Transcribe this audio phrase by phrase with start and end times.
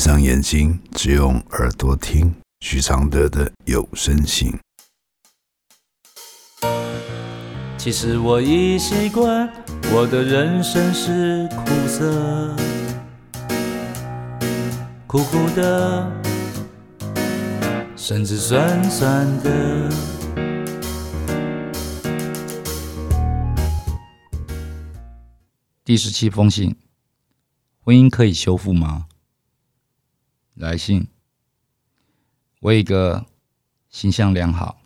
[0.00, 4.50] 上眼睛，只用耳朵听许常德的有声信。
[7.76, 9.46] 其实我已习惯，
[9.92, 12.56] 我的人生是苦涩，
[15.06, 16.10] 苦苦的，
[17.94, 19.90] 甚至酸酸的。
[25.84, 26.74] 第十七封信：
[27.82, 29.08] 婚姻可以修复吗？
[30.60, 31.08] 来信：
[32.60, 33.24] 我一个
[33.88, 34.82] 形象良好、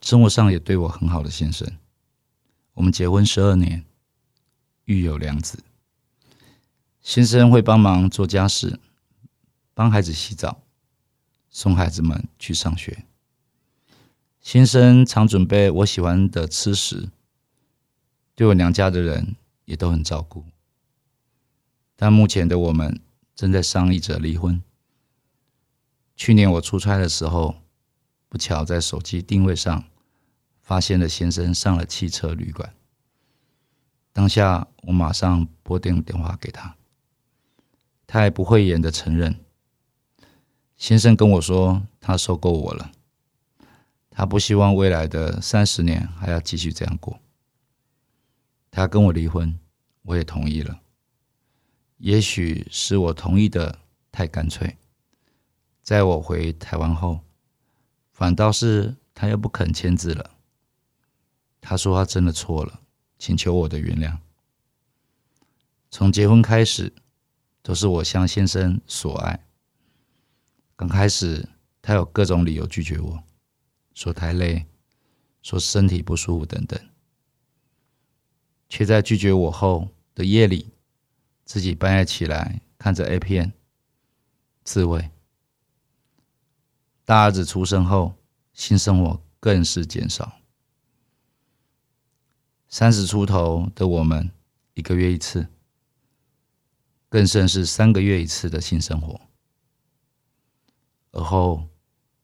[0.00, 1.78] 生活上也对我很好的先生，
[2.74, 3.84] 我们结婚十二年，
[4.86, 5.62] 育有两子。
[7.00, 8.80] 先生会帮忙做家事，
[9.74, 10.60] 帮孩子洗澡，
[11.48, 13.04] 送孩子们去上学。
[14.40, 17.10] 先生常准备我喜欢的吃食，
[18.34, 19.36] 对我娘家的人
[19.66, 20.44] 也都很照顾。
[21.94, 23.00] 但目前的我们。
[23.34, 24.62] 正在商议着离婚。
[26.16, 27.56] 去年我出差的时候，
[28.28, 29.84] 不巧在手机定位上
[30.60, 32.74] 发现了先生上了汽车旅馆。
[34.12, 36.76] 当下我马上拨电电话给他，
[38.06, 39.40] 他还不会演的承认。
[40.76, 42.92] 先生跟我说，他受够我了，
[44.10, 47.18] 他不希望未来的三十年还要继续这样过。
[48.70, 49.58] 他跟我离婚，
[50.02, 50.81] 我也同意了。
[52.02, 53.78] 也许是我同意的
[54.10, 54.76] 太干脆，
[55.84, 57.20] 在我回台湾后，
[58.10, 60.32] 反倒是他又不肯签字了。
[61.60, 62.80] 他说他真的错了，
[63.20, 64.18] 请求我的原谅。
[65.92, 66.92] 从结婚开始，
[67.62, 69.46] 都是我向先生索爱。
[70.74, 71.48] 刚开始
[71.80, 73.22] 他有各种理由拒绝我，
[73.94, 74.66] 说太累，
[75.40, 76.80] 说身体不舒服等等，
[78.68, 80.71] 却在拒绝我后的夜里。
[81.52, 83.52] 自己半夜起来看着 A 片
[84.64, 85.10] 自慰。
[87.04, 88.14] 大儿子出生后，
[88.54, 90.40] 性生活更是减少。
[92.68, 94.30] 三十出头的我们，
[94.72, 95.46] 一个月一次，
[97.10, 99.20] 更甚是三个月一次的性生活。
[101.10, 101.68] 而后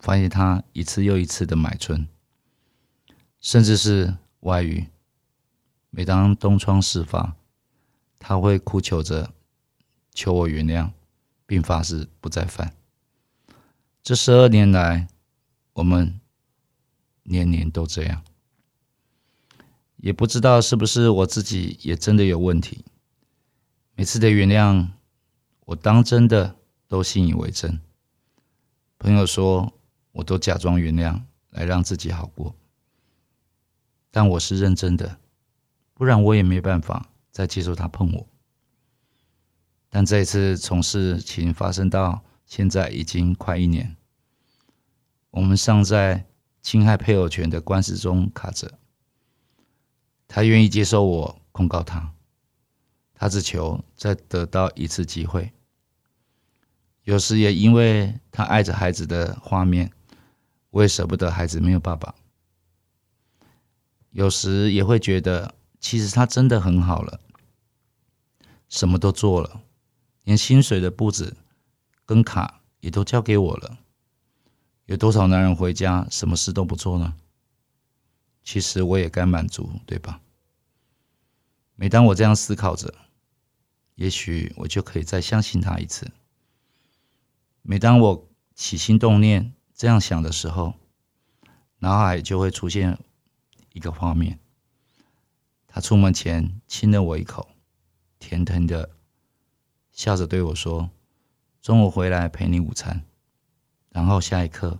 [0.00, 2.08] 发现他一次又一次的买春，
[3.38, 4.88] 甚至是外遇。
[5.90, 7.36] 每当东窗事发。
[8.24, 9.32] 他会哭求着
[10.14, 10.92] 求我原谅，
[11.44, 12.72] 并发誓不再犯。
[14.00, 15.08] 这十二年来，
[15.72, 16.20] 我们
[17.24, 18.22] 年年都这样，
[19.96, 22.84] 也不知道是不是我自己也真的有问题。
[23.96, 24.86] 每次的原谅，
[25.64, 26.54] 我当真的
[26.86, 27.80] 都信以为真。
[28.98, 29.72] 朋友说，
[30.12, 32.54] 我都假装原谅来让自己好过，
[34.12, 35.18] 但我是认真的，
[35.92, 37.08] 不然我也没办法。
[37.32, 38.28] 再接受他碰我，
[39.88, 43.96] 但这一次从事情发生到现在已经快一年，
[45.30, 46.26] 我们尚在
[46.60, 48.78] 侵害配偶权的官司中卡着。
[50.28, 52.12] 他愿意接受我控告他，
[53.14, 55.52] 他只求再得到一次机会。
[57.04, 59.90] 有时也因为他爱着孩子的画面，
[60.68, 62.14] 我也舍不得孩子没有爸爸。
[64.10, 65.54] 有时也会觉得。
[65.84, 67.18] 其实他真的很好了，
[68.72, 69.60] 什么都做了，
[70.24, 71.36] 连薪水的布置
[72.06, 73.78] 跟卡也都交给我了。
[74.86, 77.14] 有多少男人回家什么事都不做呢？
[78.42, 80.22] 其实我也该满足，对吧？
[81.76, 82.94] 每当我这样思考着，
[83.94, 86.10] 也许我就可以再相信他一次。
[87.60, 90.72] 每当我起心动念这样想的时候，
[91.80, 92.98] 脑海就会出现
[93.74, 94.38] 一个画面。
[95.68, 97.51] 他出门前亲了我一口，
[98.22, 98.88] 甜甜的，
[99.90, 100.88] 笑着对我说
[101.60, 103.04] ：“中午回来陪你午餐。”
[103.90, 104.78] 然后下一刻，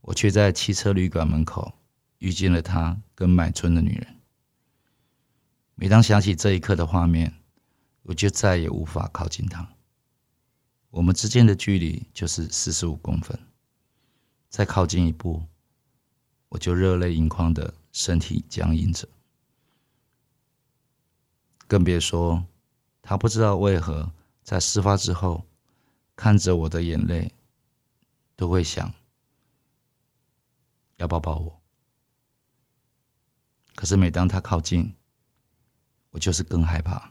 [0.00, 1.74] 我却在汽车旅馆门口
[2.16, 4.16] 遇见了他跟买春的女人。
[5.74, 7.34] 每当想起这一刻的画面，
[8.04, 9.74] 我就再也无法靠近他。
[10.90, 13.38] 我们之间的距离就是四十五公分，
[14.48, 15.44] 再靠近一步，
[16.48, 19.06] 我就热泪盈眶的身体僵硬着。
[21.68, 22.46] 更别说，
[23.08, 24.12] 他不知道为何
[24.42, 25.46] 在事发之后，
[26.14, 27.32] 看着我的眼泪，
[28.36, 28.92] 都会想
[30.98, 31.58] 要抱抱我。
[33.74, 34.94] 可是每当他靠近，
[36.10, 37.10] 我就是更害怕。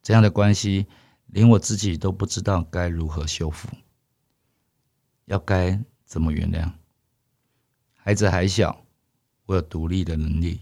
[0.00, 0.86] 这样的关系，
[1.26, 3.68] 连我自己都不知道该如何修复，
[5.24, 6.70] 要该怎么原谅。
[7.96, 8.86] 孩子还小，
[9.46, 10.60] 我有独立的能力。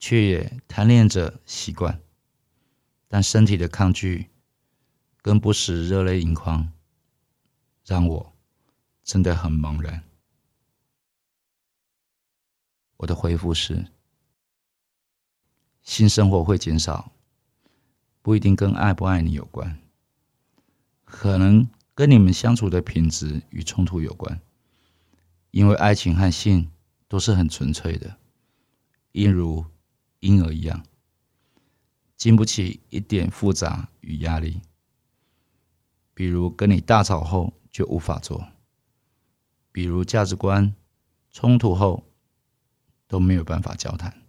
[0.00, 2.02] 却也贪恋着习惯，
[3.08, 4.30] 但身体的抗拒
[5.22, 6.72] 跟不时热泪盈眶，
[7.84, 8.32] 让我
[9.02, 10.02] 真的很茫然。
[12.98, 13.86] 我的回复是：
[15.82, 17.12] 性生活会减少，
[18.22, 19.78] 不一定跟爱不爱你有关，
[21.04, 24.40] 可能跟你们相处的品质与冲突有关。
[25.52, 26.70] 因为爱情和性
[27.08, 28.18] 都是很纯粹的，
[29.12, 29.64] 一如
[30.20, 30.84] 婴儿一样，
[32.16, 34.60] 经不起一点复杂与压力。
[36.14, 38.46] 比如跟你大吵后就无法做，
[39.70, 40.74] 比如价值观
[41.30, 42.04] 冲突后
[43.06, 44.22] 都没有办法交谈，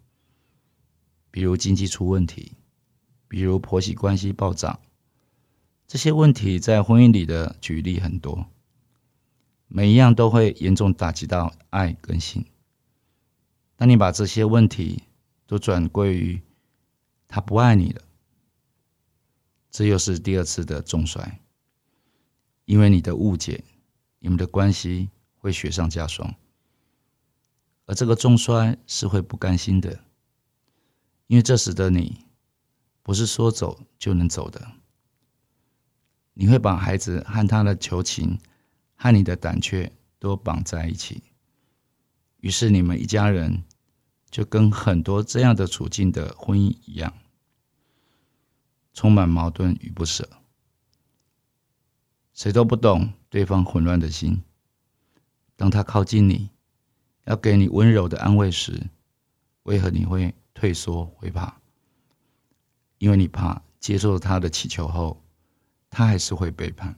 [1.32, 2.54] 比如经济出问题，
[3.30, 4.80] 比如婆媳关系爆炸，
[5.88, 8.48] 这些问题在婚姻里的举例很多。
[9.70, 12.46] 每一样都会严重打击到爱跟性。
[13.76, 15.04] 当你把这些问题
[15.46, 16.42] 都转归于
[17.28, 18.02] 他不爱你了，
[19.70, 21.42] 这又是第二次的重摔。
[22.66, 23.64] 因为你的误解，
[24.20, 26.36] 你们的关系会雪上加霜。
[27.86, 30.04] 而这个重摔是会不甘心的，
[31.28, 32.26] 因为这时的你
[33.04, 34.72] 不是说走就能走的。
[36.34, 38.40] 你会把孩子和他的求情。
[39.00, 41.22] 和你的胆怯都绑在一起，
[42.40, 43.64] 于是你们一家人
[44.38, 47.12] 就跟很多这样的处境的婚姻一样，
[48.94, 50.30] 充满矛盾与不舍。
[52.36, 54.44] 谁都不懂对方混乱的心。
[55.56, 56.52] 当他靠近你，
[57.24, 58.92] 要给你温柔的安慰时，
[59.64, 61.60] 为何你会退缩、会怕？
[63.00, 65.26] 因为你怕接受他的祈求后，
[65.90, 66.96] 他还是会背叛。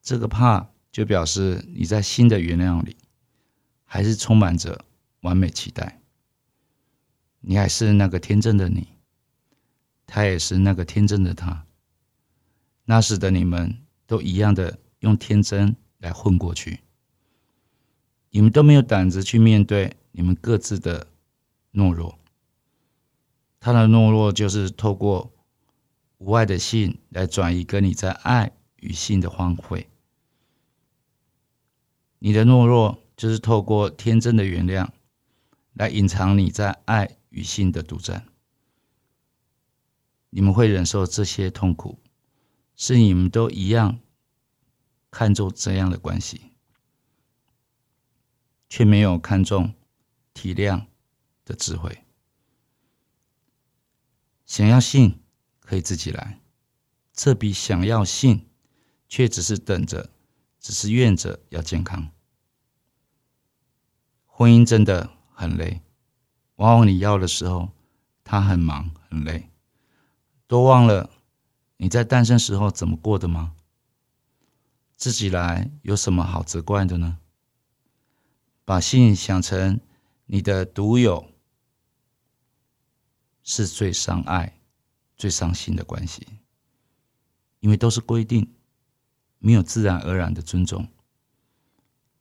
[0.00, 2.96] 这个怕就表示你在新的原谅里，
[3.84, 4.82] 还是充满着
[5.24, 6.00] 完美期待。
[7.40, 8.88] 你还是那个天真的你，
[10.06, 11.66] 他也是那个天真的他。
[12.84, 16.80] 那时的你们都一样的用天真来混过去，
[18.30, 21.08] 你们都没有胆子去面对你们各自的
[21.72, 22.18] 懦弱。
[23.60, 25.32] 他的懦弱就是透过
[26.18, 29.88] 无爱的性来转移跟你在爱与性的荒废。
[32.18, 34.88] 你的懦弱就是透过天真的原谅，
[35.74, 38.26] 来隐藏你在爱与性的独占。
[40.30, 42.00] 你们会忍受这些痛苦，
[42.74, 44.00] 是你们都一样
[45.10, 46.50] 看重这样的关系，
[48.68, 49.74] 却没有看重
[50.32, 50.86] 体谅
[51.44, 52.04] 的智慧。
[54.44, 55.20] 想要性
[55.60, 56.40] 可以自己来，
[57.12, 58.48] 这比想要性
[59.08, 60.10] 却只是等着，
[60.58, 62.10] 只是愿着要健康。
[64.26, 65.82] 婚姻真的很累，
[66.56, 67.70] 往往你要的时候，
[68.22, 69.50] 他很忙很累，
[70.46, 71.10] 都忘了
[71.76, 73.54] 你在单身时候怎么过的吗？
[74.96, 77.18] 自己来有什么好责怪的呢？
[78.64, 79.80] 把性想成
[80.26, 81.28] 你的独有，
[83.42, 84.58] 是最伤爱、
[85.16, 86.26] 最伤心的关系，
[87.60, 88.54] 因为都是规定，
[89.38, 90.88] 没有自然而然的尊重。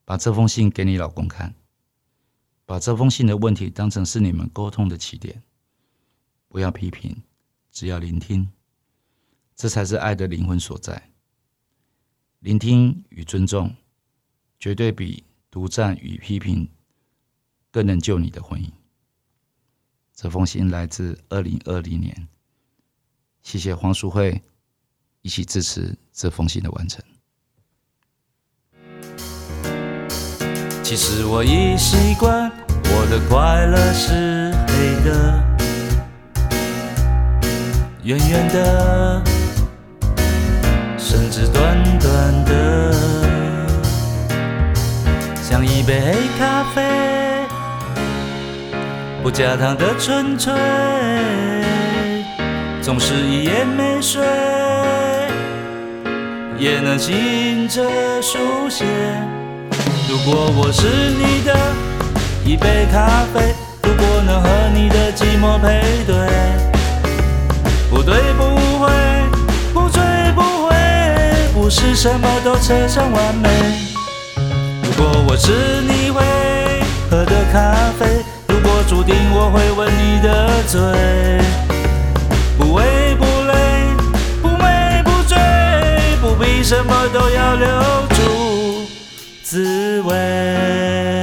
[0.04, 1.56] 把这封信给你老公看。
[2.74, 5.44] 把这封信的问题当成是你们沟通的起点，
[6.48, 7.16] 不要批评，
[7.72, 8.50] 只要聆听，
[9.56, 11.12] 这才是爱的灵魂所在。
[12.40, 13.76] 聆听与尊重，
[14.60, 16.68] 绝对比独占与批评
[17.70, 18.68] 更能救你的婚姻。
[20.16, 22.28] 这封信来自二零二零年，
[23.44, 24.42] 谢谢黄淑慧
[25.22, 27.06] 一起支持这封信的完成。
[30.84, 32.52] 其实我已习惯，
[32.96, 34.74] 我的快乐是黑
[35.04, 35.44] 的，
[38.04, 39.22] 圆圆的，
[40.98, 42.94] 甚至短短的，
[45.42, 46.84] 像一杯黑咖啡，
[49.24, 50.54] 不加糖的纯粹，
[52.82, 54.22] 总是一夜没睡，
[56.60, 57.82] 也能醒着
[58.22, 58.38] 书
[58.70, 58.86] 写。
[60.08, 61.54] 如果我是你的
[62.46, 66.14] 一杯咖啡，如果能和你的寂寞配对，
[67.90, 68.44] 不对不
[68.80, 68.92] 会，
[69.74, 70.02] 不醉
[70.36, 70.76] 不回，
[71.54, 73.50] 不是什么都扯上完美。
[74.84, 76.22] 如果我是你会
[77.10, 78.06] 喝的咖啡，
[78.50, 80.82] 如果注定我会吻你的嘴，
[82.58, 83.54] 不为不累，
[84.42, 85.38] 不美不醉，
[86.22, 87.68] 不必什么都要留
[88.10, 88.86] 住。
[89.44, 91.23] 滋味。